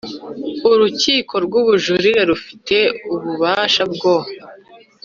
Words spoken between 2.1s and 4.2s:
rufite ububasha bwo